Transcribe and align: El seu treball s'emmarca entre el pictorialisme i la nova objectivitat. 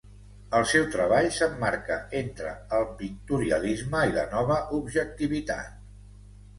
El 0.59 0.63
seu 0.69 0.87
treball 0.95 1.29
s'emmarca 1.35 1.99
entre 2.21 2.55
el 2.79 2.89
pictorialisme 3.05 4.05
i 4.13 4.19
la 4.19 4.27
nova 4.35 4.61
objectivitat. 4.83 5.83